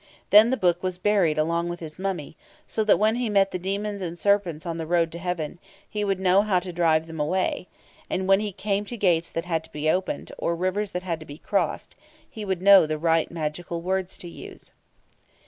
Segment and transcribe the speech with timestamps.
[0.31, 3.59] Then the book was buried along with his mummy, so that when he met the
[3.59, 7.19] demons and serpents on the road to heaven, he would know how to drive them
[7.19, 7.67] away,
[8.09, 11.19] and when he came to gates that had to be opened, or rivers that had
[11.19, 11.95] to be crossed,
[12.27, 14.71] he would know the right magical words to use.